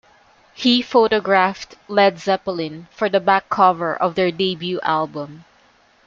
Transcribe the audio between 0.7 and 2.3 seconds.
photographed Led